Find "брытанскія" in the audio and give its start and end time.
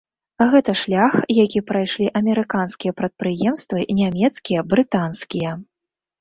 4.73-5.51